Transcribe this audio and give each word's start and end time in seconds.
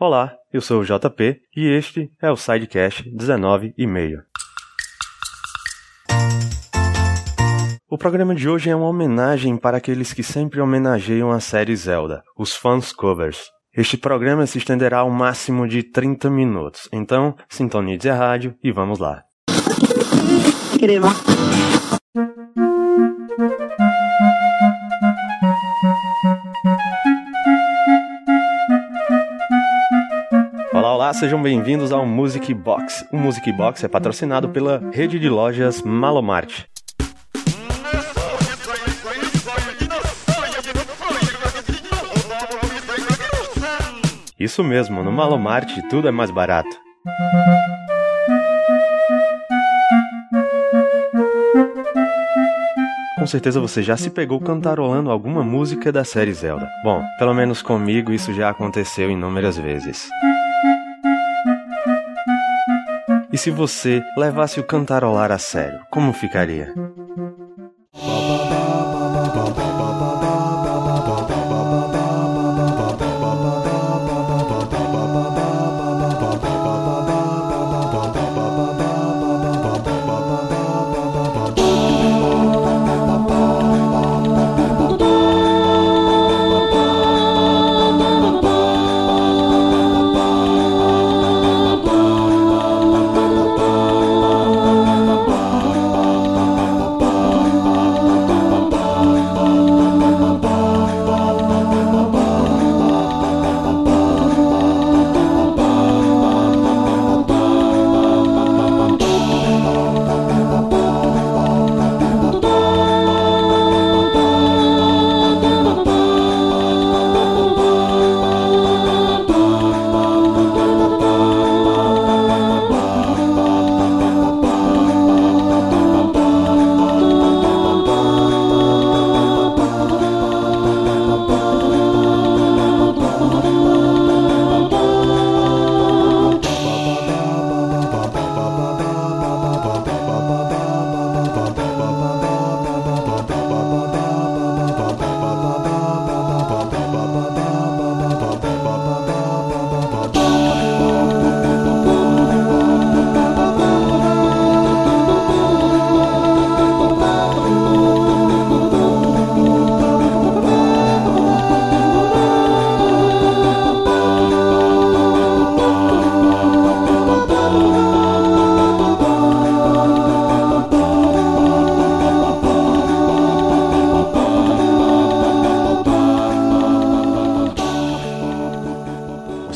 Olá, 0.00 0.32
eu 0.52 0.60
sou 0.60 0.80
o 0.80 0.84
JP 0.84 1.36
e 1.54 1.68
este 1.68 2.10
é 2.20 2.30
o 2.30 2.36
Sidecast 2.36 3.08
19 3.14 3.74
e 3.76 3.86
meio. 3.86 4.22
O 7.88 7.98
programa 7.98 8.34
de 8.34 8.48
hoje 8.48 8.70
é 8.70 8.74
uma 8.74 8.88
homenagem 8.88 9.56
para 9.56 9.76
aqueles 9.76 10.12
que 10.12 10.22
sempre 10.22 10.60
homenageiam 10.60 11.30
a 11.30 11.40
série 11.40 11.76
Zelda, 11.76 12.22
os 12.36 12.54
fãs 12.54 12.90
covers. 12.90 13.50
Este 13.76 13.98
programa 13.98 14.46
se 14.46 14.58
estenderá 14.58 15.00
ao 15.00 15.10
máximo 15.10 15.68
de 15.68 15.82
30 15.82 16.30
minutos, 16.30 16.88
então 16.90 17.36
sintonize 17.48 18.08
a 18.08 18.14
rádio 18.14 18.56
e 18.64 18.72
vamos 18.72 18.98
lá. 18.98 19.22
Olá, 20.80 21.61
olá, 31.02 31.12
sejam 31.12 31.42
bem-vindos 31.42 31.90
ao 31.90 32.06
Music 32.06 32.54
Box. 32.54 33.04
O 33.10 33.16
Music 33.16 33.50
Box 33.54 33.82
é 33.82 33.88
patrocinado 33.88 34.50
pela 34.50 34.80
rede 34.92 35.18
de 35.18 35.28
lojas 35.28 35.82
Malomart. 35.82 36.62
Isso 44.38 44.62
mesmo, 44.62 45.02
no 45.02 45.10
Malomart 45.10 45.76
tudo 45.90 46.06
é 46.06 46.12
mais 46.12 46.30
barato. 46.30 46.70
Com 53.18 53.26
certeza 53.26 53.58
você 53.58 53.82
já 53.82 53.96
se 53.96 54.08
pegou 54.08 54.40
cantarolando 54.40 55.10
alguma 55.10 55.42
música 55.42 55.90
da 55.90 56.04
série 56.04 56.32
Zelda. 56.32 56.68
Bom, 56.84 57.02
pelo 57.18 57.34
menos 57.34 57.60
comigo 57.60 58.12
isso 58.12 58.32
já 58.32 58.50
aconteceu 58.50 59.10
inúmeras 59.10 59.58
vezes. 59.58 60.08
Se 63.42 63.50
você 63.50 64.00
levasse 64.16 64.60
o 64.60 64.64
cantarolar 64.64 65.32
a 65.32 65.38
sério, 65.38 65.80
como 65.90 66.12
ficaria? 66.12 66.72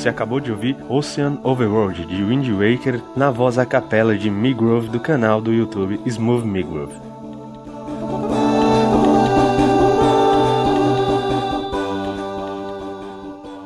Você 0.06 0.10
acabou 0.10 0.38
de 0.38 0.52
ouvir 0.52 0.76
Ocean 0.88 1.36
Overworld 1.42 2.06
de 2.06 2.22
Wind 2.22 2.48
Waker 2.50 3.02
na 3.16 3.28
voz 3.28 3.58
a 3.58 3.66
capela 3.66 4.16
de 4.16 4.30
Migrove 4.30 4.88
do 4.88 5.00
canal 5.00 5.40
do 5.40 5.52
YouTube 5.52 6.00
Smooth 6.06 6.46
Migrove. 6.46 6.94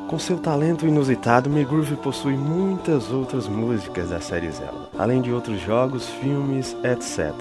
Com 0.07 0.17
seu 0.17 0.39
talento 0.39 0.87
inusitado, 0.87 1.47
Migroove 1.47 1.95
possui 1.97 2.35
muitas 2.35 3.11
outras 3.11 3.47
músicas 3.47 4.09
da 4.09 4.19
série 4.19 4.49
Zelda, 4.49 4.89
além 4.97 5.21
de 5.21 5.31
outros 5.31 5.61
jogos, 5.61 6.09
filmes, 6.09 6.75
etc. 6.83 7.35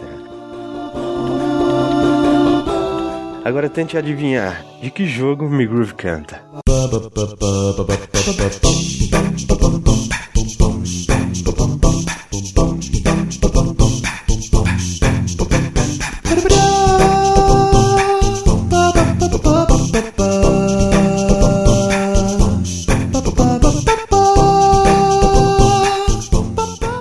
Agora 3.51 3.69
tente 3.69 3.99
adivinhar 3.99 4.65
de 4.81 4.93
que 4.93 5.05
jogo 5.05 5.51
Migroove 5.51 5.93
canta. 5.95 6.41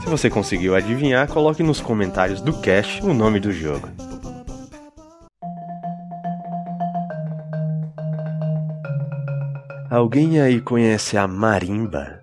Se 0.01 0.09
você 0.09 0.29
conseguiu 0.31 0.75
adivinhar, 0.75 1.27
coloque 1.27 1.61
nos 1.61 1.79
comentários 1.79 2.41
do 2.41 2.53
cast 2.53 3.05
o 3.05 3.13
nome 3.13 3.39
do 3.39 3.53
jogo. 3.53 4.08
Alguém 9.89 10.39
aí 10.39 10.61
conhece 10.61 11.17
a 11.17 11.27
marimba? 11.27 12.18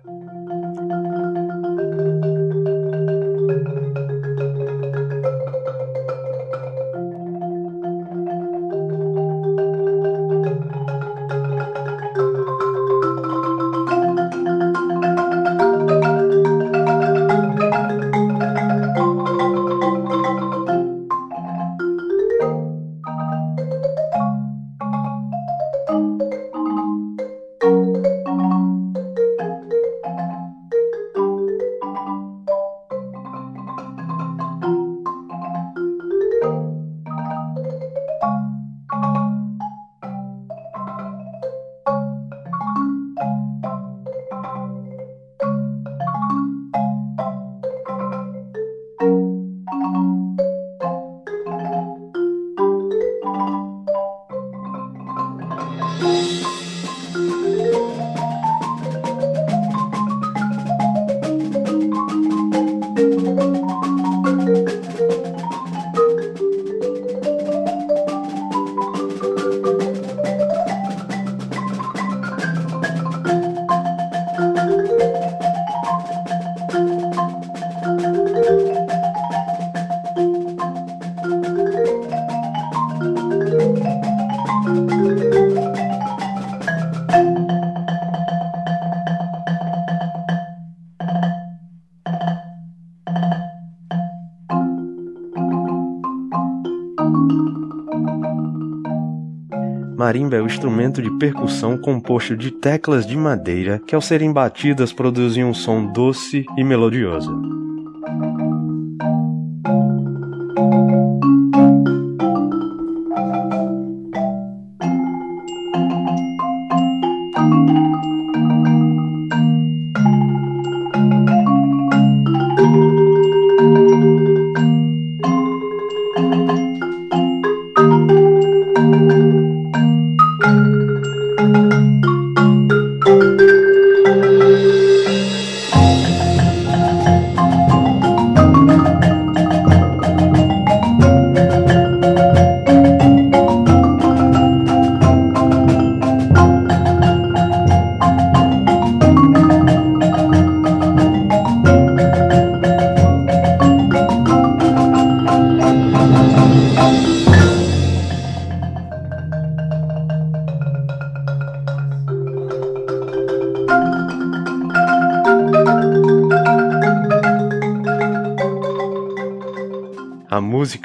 Marimba 100.07 100.37
é 100.37 100.41
o 100.41 100.45
instrumento 100.45 101.01
de 101.01 101.11
percussão 101.17 101.77
composto 101.77 102.33
de 102.33 102.49
teclas 102.49 103.05
de 103.05 103.17
madeira 103.17 103.81
que, 103.85 103.93
ao 103.93 103.99
serem 103.99 104.31
batidas, 104.31 104.93
produzem 104.93 105.43
um 105.43 105.53
som 105.53 105.91
doce 105.91 106.45
e 106.57 106.63
melodioso. 106.63 107.56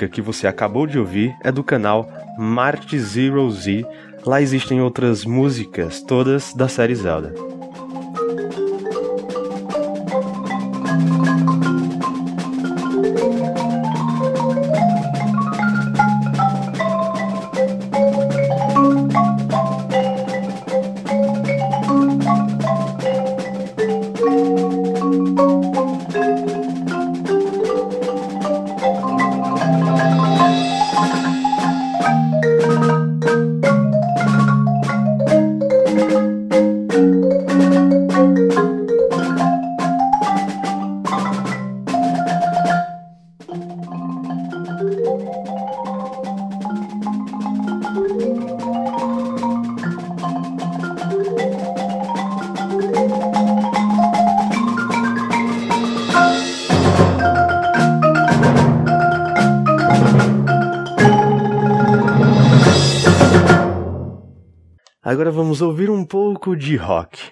Música 0.02 0.08
que 0.08 0.22
você 0.22 0.46
acabou 0.46 0.87
de 0.87 0.99
ouvir 0.99 1.34
é 1.43 1.52
do 1.52 1.62
canal 1.62 2.08
Marte 2.37 2.99
Zero 2.99 3.49
Z. 3.50 3.84
Lá 4.25 4.40
existem 4.40 4.81
outras 4.81 5.25
músicas, 5.25 6.00
todas 6.00 6.52
da 6.54 6.69
série 6.69 6.94
Zelda. 6.94 7.51
Agora 65.22 65.36
vamos 65.36 65.62
ouvir 65.62 65.88
um 65.88 66.04
pouco 66.04 66.56
de 66.56 66.74
rock. 66.74 67.31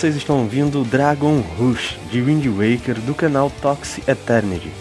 Vocês 0.00 0.16
estão 0.16 0.38
ouvindo 0.38 0.82
Dragon 0.82 1.42
Rush 1.58 1.98
de 2.10 2.22
Wind 2.22 2.46
Waker 2.46 2.98
do 3.02 3.14
canal 3.14 3.52
Toxic 3.60 4.10
Eternity. 4.10 4.72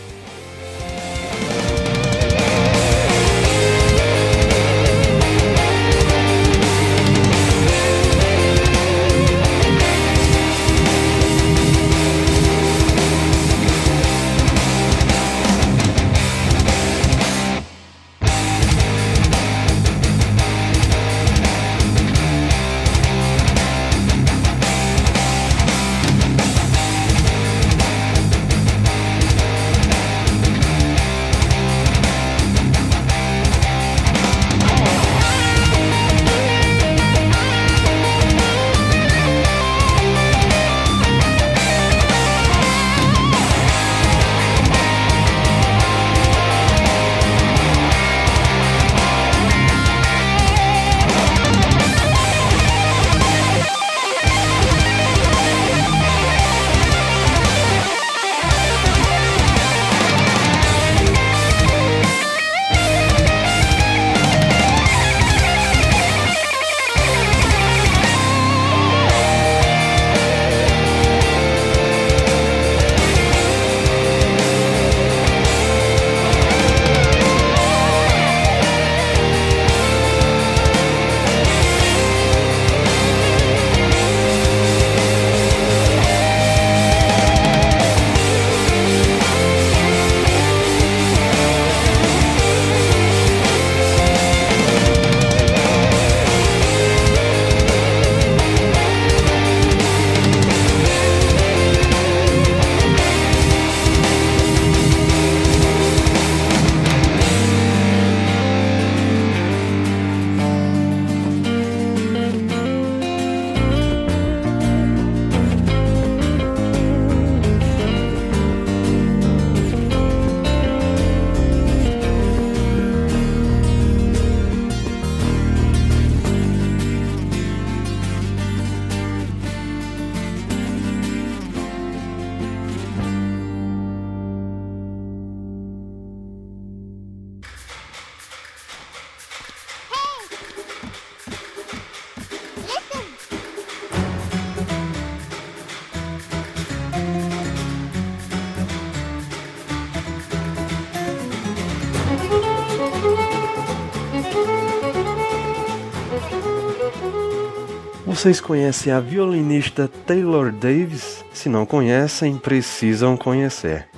Vocês 158.19 158.41
conhecem 158.41 158.91
a 158.91 158.99
violinista 158.99 159.89
Taylor 160.05 160.51
Davis? 160.51 161.23
Se 161.31 161.47
não 161.47 161.65
conhecem, 161.65 162.38
precisam 162.38 163.15
conhecer. 163.15 163.88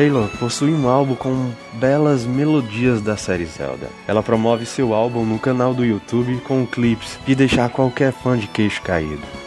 Taylor 0.00 0.30
possui 0.38 0.72
um 0.72 0.88
álbum 0.88 1.14
com 1.14 1.52
belas 1.74 2.24
melodias 2.24 3.02
da 3.02 3.18
série 3.18 3.44
Zelda. 3.44 3.90
Ela 4.08 4.22
promove 4.22 4.64
seu 4.64 4.94
álbum 4.94 5.26
no 5.26 5.38
canal 5.38 5.74
do 5.74 5.84
YouTube 5.84 6.40
com 6.40 6.66
clipes 6.66 7.18
de 7.26 7.34
deixar 7.34 7.68
qualquer 7.68 8.10
fã 8.10 8.38
de 8.38 8.46
queixo 8.46 8.80
caído. 8.80 9.39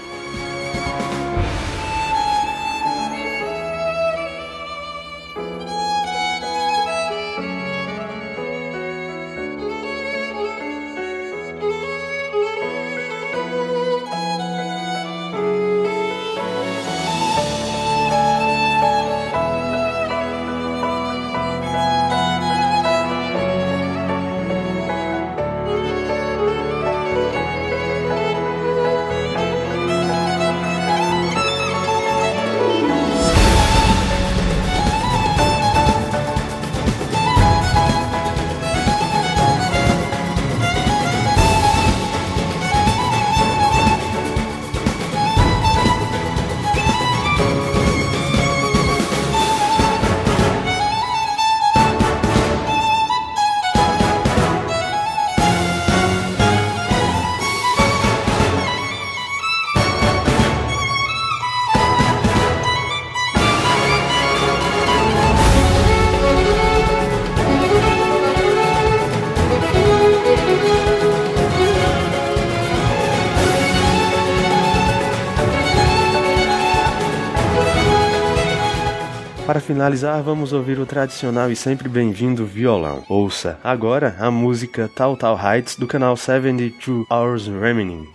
Finalizar, 79.73 80.21
vamos 80.21 80.53
ouvir 80.53 80.77
o 80.77 80.85
tradicional 80.85 81.49
e 81.49 81.55
sempre 81.55 81.89
bem-vindo 81.89 82.45
violão. 82.45 83.03
Ouça 83.09 83.57
agora 83.63 84.15
a 84.19 84.29
música 84.29 84.87
Tal 84.95 85.17
Tal 85.17 85.35
Heights 85.35 85.75
do 85.75 85.87
canal 85.87 86.15
72 86.15 87.07
Hours 87.09 87.47
Remaining. 87.47 88.05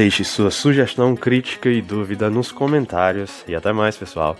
Deixe 0.00 0.24
sua 0.24 0.50
sugestão, 0.50 1.14
crítica 1.14 1.68
e 1.68 1.82
dúvida 1.82 2.30
nos 2.30 2.50
comentários. 2.50 3.44
E 3.46 3.54
até 3.54 3.70
mais, 3.70 3.98
pessoal. 3.98 4.34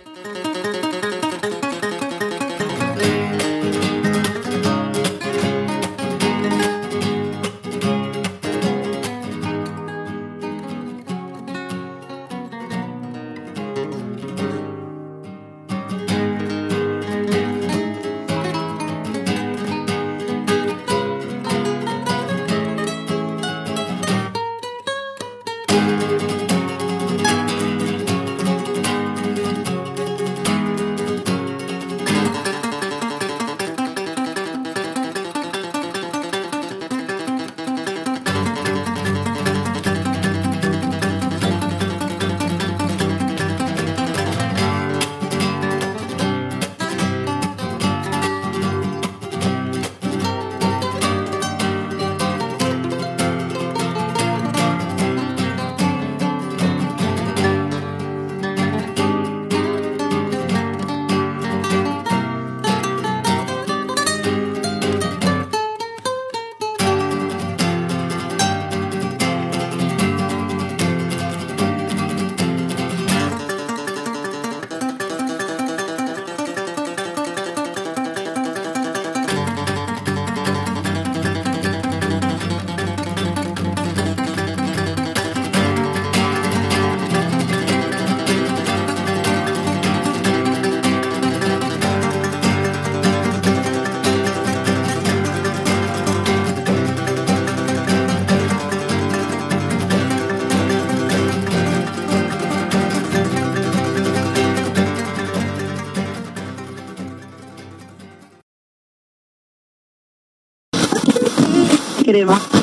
queremos. 112.10 112.59